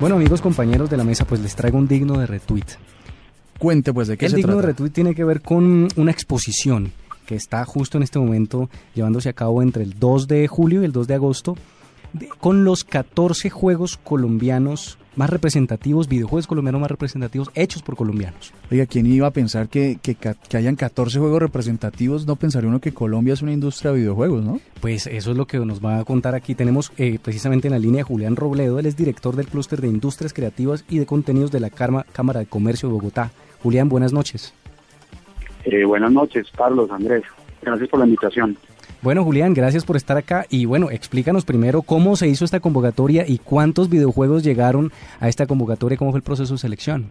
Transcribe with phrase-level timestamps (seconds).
[0.00, 2.64] Bueno, amigos, compañeros de la mesa, pues les traigo un digno de retweet.
[3.58, 4.66] Cuente, pues, de qué El se digno trata.
[4.68, 6.92] de retweet tiene que ver con una exposición
[7.26, 10.86] que está justo en este momento llevándose a cabo entre el 2 de julio y
[10.86, 11.56] el 2 de agosto
[12.14, 18.52] de- con los 14 juegos colombianos más representativos, videojuegos colombianos más representativos hechos por colombianos.
[18.70, 20.16] Oiga, ¿quién iba a pensar que, que,
[20.56, 22.26] hayan 14 juegos representativos?
[22.26, 24.60] No pensaría uno que Colombia es una industria de videojuegos, ¿no?
[24.80, 26.54] Pues eso es lo que nos va a contar aquí.
[26.54, 30.32] Tenemos eh, precisamente en la línea Julián Robledo, él es director del clúster de Industrias
[30.32, 33.30] Creativas y de Contenidos de la Carma- Cámara de Comercio de Bogotá.
[33.62, 34.54] Julián, buenas noches.
[35.64, 37.22] Eh, buenas noches, Carlos, Andrés.
[37.62, 38.56] Gracias por la invitación.
[39.02, 43.24] Bueno, Julián, gracias por estar acá y bueno, explícanos primero cómo se hizo esta convocatoria
[43.26, 47.06] y cuántos videojuegos llegaron a esta convocatoria, cómo fue el proceso de selección.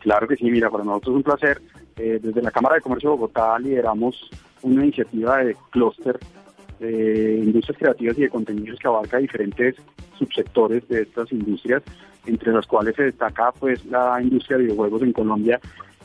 [0.00, 1.62] Claro que sí, mira, para nosotros es un placer.
[1.96, 4.28] Eh, desde la Cámara de Comercio de Bogotá lideramos
[4.60, 6.18] una iniciativa de clúster
[6.78, 9.76] de industrias creativas y de contenidos que abarca diferentes
[10.18, 11.82] subsectores de estas industrias,
[12.26, 15.58] entre las cuales se destaca pues la industria de videojuegos en Colombia,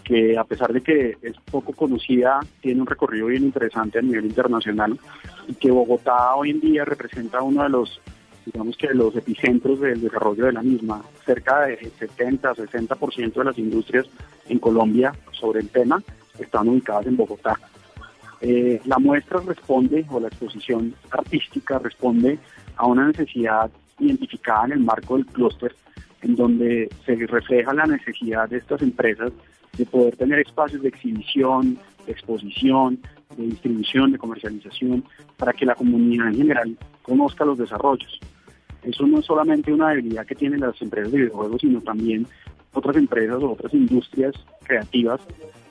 [0.09, 4.25] que a pesar de que es poco conocida, tiene un recorrido bien interesante a nivel
[4.25, 4.99] internacional
[5.47, 8.01] y que Bogotá hoy en día representa uno de los
[8.43, 11.03] digamos que los epicentros del desarrollo de la misma.
[11.23, 14.07] Cerca de 70, 60% de las industrias
[14.47, 16.01] en Colombia sobre el tema
[16.39, 17.59] están ubicadas en Bogotá.
[18.41, 22.39] Eh, la muestra responde, o la exposición artística responde
[22.77, 25.75] a una necesidad identificada en el marco del clúster,
[26.23, 29.31] en donde se refleja la necesidad de estas empresas
[29.79, 32.99] de poder tener espacios de exhibición, de exposición,
[33.37, 35.05] de distribución, de comercialización,
[35.37, 38.19] para que la comunidad en general conozca los desarrollos.
[38.83, 42.27] Eso no es solamente una debilidad que tienen las empresas de videojuegos, sino también
[42.73, 45.21] otras empresas o otras industrias creativas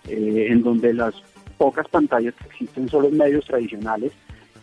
[0.08, 1.14] eh, en donde las
[1.58, 4.12] pocas pantallas que existen son los medios tradicionales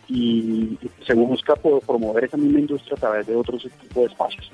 [0.08, 4.52] y se busca promover esa misma industria a través de otros tipos de espacios.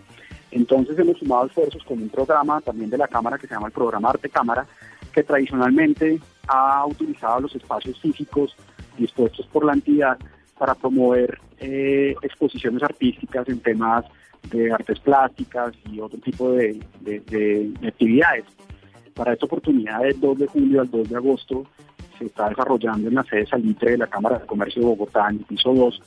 [0.53, 3.73] Entonces hemos sumado esfuerzos con un programa también de la Cámara que se llama el
[3.73, 4.67] programa Arte Cámara,
[5.13, 8.55] que tradicionalmente ha utilizado los espacios físicos
[8.99, 10.19] dispuestos por la entidad
[10.59, 14.05] para promover eh, exposiciones artísticas en temas
[14.51, 18.45] de artes plásticas y otro tipo de, de- de- de actividades.
[19.15, 21.65] Para esta oportunidad del 2 de julio al 2 de agosto
[22.19, 25.39] se está desarrollando en la sede Salitre de la Cámara de Comercio de Bogotá, en
[25.39, 26.03] el piso 2,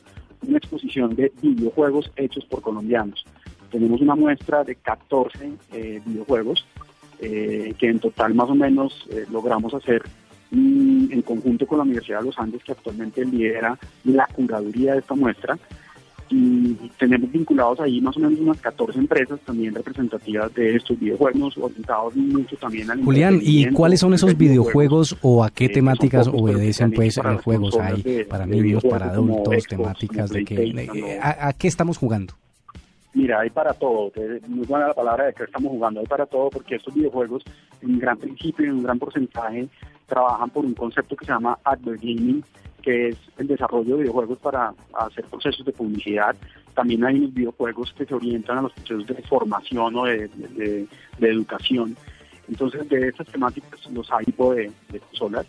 [0.47, 3.25] una exposición de videojuegos hechos por colombianos.
[3.71, 6.65] Tenemos una muestra de 14 eh, videojuegos
[7.19, 10.03] eh, que en total más o menos eh, logramos hacer
[10.51, 14.99] mm, en conjunto con la Universidad de los Andes, que actualmente lidera la curaduría de
[14.99, 15.57] esta muestra.
[16.27, 21.55] Y tenemos vinculados ahí más o menos unas 14 empresas también representativas de estos videojuegos,
[21.55, 25.69] orientados mucho también al Julián, ¿y cuáles son esos de videojuegos o a qué eh,
[25.69, 30.97] temáticas obedecen pues las juegos hay para niños, para videojuegos adultos, temáticas de que PlayStation,
[30.97, 32.33] eh, a, a qué estamos jugando?
[33.15, 34.11] Mira, hay para todo.
[34.49, 36.01] Muy buena la palabra de que estamos jugando.
[36.01, 37.43] Hay para todo porque estos videojuegos,
[37.81, 39.69] en un gran principio en un gran porcentaje,
[40.05, 42.43] trabajan por un concepto que se llama advertising,
[42.81, 46.35] que es el desarrollo de videojuegos para hacer procesos de publicidad.
[46.73, 50.85] También hay unos videojuegos que se orientan a los procesos de formación o de,
[51.21, 51.95] educación.
[52.49, 55.47] Entonces, de estas temáticas los hay de, de consolas.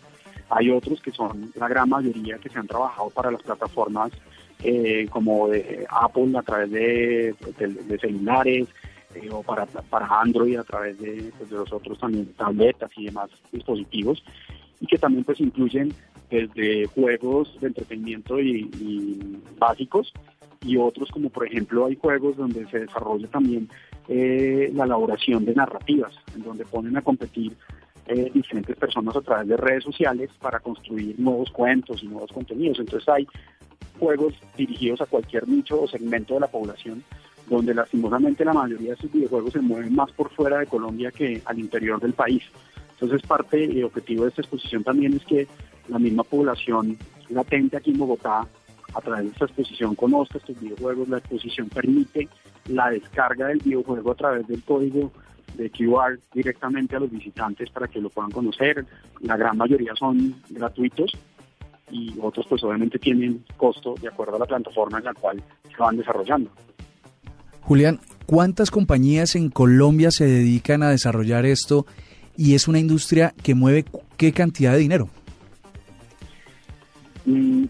[0.49, 4.13] Hay otros que son la gran mayoría que se han trabajado para las plataformas
[4.63, 8.67] eh, como de Apple a través de, de- celulares
[9.15, 13.05] eh, o para, para Android a través de, pues, de los otros también tabletas y
[13.05, 14.23] demás dispositivos
[14.79, 15.93] y que también pues incluyen
[16.29, 20.11] desde juegos de entretenimiento y, y básicos
[20.65, 23.69] y otros como por ejemplo hay juegos donde se desarrolla también
[24.09, 27.53] eh, la elaboración de narrativas en donde ponen a competir
[28.07, 32.79] eh, diferentes personas a través de redes sociales para construir nuevos cuentos y nuevos contenidos.
[32.79, 33.27] Entonces hay
[33.97, 37.03] juegos dirigidos a cualquier nicho o segmento de la población,
[37.49, 41.41] donde lastimosamente la mayoría de estos videojuegos se mueven más por fuera de Colombia que
[41.45, 42.43] al interior del país.
[42.91, 45.47] Entonces parte y objetivo de esta exposición también es que
[45.87, 46.97] la misma población
[47.29, 48.47] latente aquí en Bogotá,
[48.93, 51.07] a través de esta exposición, conozca estos videojuegos.
[51.07, 52.27] La exposición permite
[52.67, 55.11] la descarga del videojuego a través del código
[55.55, 58.85] de QR directamente a los visitantes para que lo puedan conocer.
[59.21, 61.11] La gran mayoría son gratuitos
[61.91, 65.77] y otros pues obviamente tienen costo de acuerdo a la plataforma en la cual se
[65.77, 66.51] van desarrollando.
[67.61, 71.85] Julián, ¿cuántas compañías en Colombia se dedican a desarrollar esto
[72.35, 73.85] y es una industria que mueve
[74.15, 75.09] qué cantidad de dinero?
[77.25, 77.65] Mm,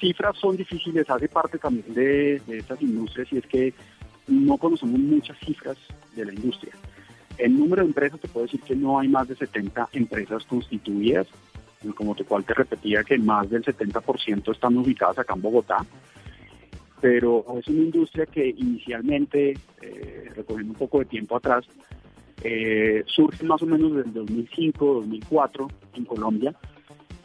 [0.00, 3.74] cifras son difíciles, hace parte también de, de estas industrias y es que
[4.28, 5.76] no conocemos muchas cifras
[6.14, 6.72] de la industria.
[7.38, 11.26] El número de empresas te puedo decir que no hay más de 70 empresas constituidas,
[11.92, 15.84] como te cual te repetía que más del 70% están ubicadas acá en Bogotá,
[17.00, 21.64] pero es una industria que inicialmente, eh, recogiendo un poco de tiempo atrás,
[22.42, 26.54] eh, surge más o menos desde 2005, 2004 en Colombia,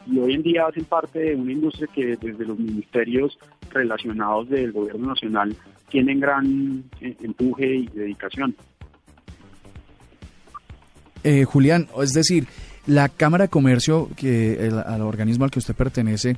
[0.07, 3.38] y hoy en día hacen parte de una industria que desde los ministerios
[3.69, 5.56] relacionados del gobierno nacional
[5.89, 8.56] tienen gran eh, empuje y dedicación.
[11.23, 12.47] Eh, Julián, es decir,
[12.85, 16.37] la Cámara de Comercio, que el, al organismo al que usted pertenece,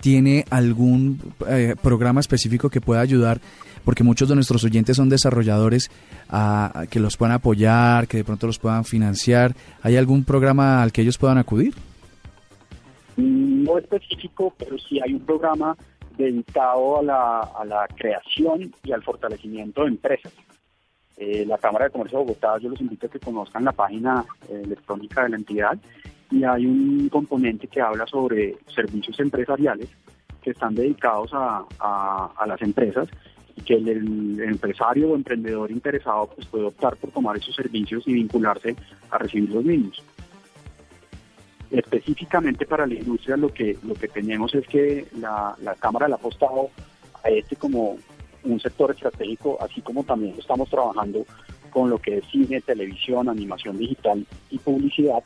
[0.00, 3.40] tiene algún eh, programa específico que pueda ayudar,
[3.84, 5.90] porque muchos de nuestros oyentes son desarrolladores,
[6.28, 9.54] a, que los puedan apoyar, que de pronto los puedan financiar.
[9.82, 11.74] ¿Hay algún programa al que ellos puedan acudir?
[13.16, 15.76] No específico, pero sí hay un programa
[16.16, 20.32] dedicado a la, a la creación y al fortalecimiento de empresas.
[21.22, 24.24] Eh, la Cámara de Comercio de Bogotá, yo los invito a que conozcan la página
[24.48, 25.78] eh, electrónica de la entidad
[26.30, 29.90] y hay un componente que habla sobre servicios empresariales
[30.40, 33.06] que están dedicados a, a, las empresas
[33.54, 38.02] y que el, el, empresario o emprendedor interesado pues, puede optar por tomar esos servicios
[38.08, 38.74] y vincularse
[39.10, 40.02] a recibir los mismos.
[41.70, 46.14] Específicamente para la industria lo que lo que tenemos es que la, la Cámara le
[46.14, 46.70] ha apostado
[47.22, 47.98] a este como
[48.44, 51.24] un sector estratégico, así como también estamos trabajando
[51.70, 55.22] con lo que es cine, televisión, animación digital y publicidad,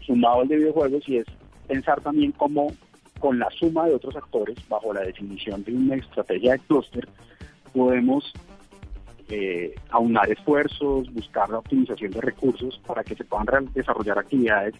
[0.00, 1.26] sumado al de videojuegos, y es
[1.66, 2.72] pensar también cómo
[3.18, 7.08] con la suma de otros actores, bajo la definición de una estrategia de clúster,
[7.72, 8.32] podemos
[9.28, 14.74] eh, aunar esfuerzos, buscar la optimización de recursos para que se puedan desarrollar actividades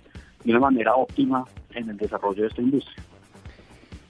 [0.44, 1.44] de una manera óptima
[1.74, 3.02] en el desarrollo de esta industria.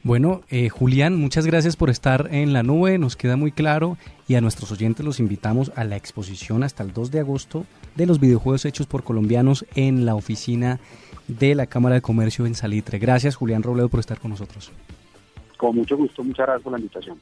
[0.06, 3.96] Bueno, eh, Julián, muchas gracias por estar en la nube, nos queda muy claro
[4.28, 7.64] y a nuestros oyentes los invitamos a la exposición hasta el 2 de agosto
[7.96, 10.78] de los videojuegos hechos por colombianos en la oficina
[11.26, 13.00] de la Cámara de Comercio en Salitre.
[13.00, 14.70] Gracias, Julián Robledo, por estar con nosotros.
[15.56, 17.18] Con mucho gusto, muchas gracias por la invitación.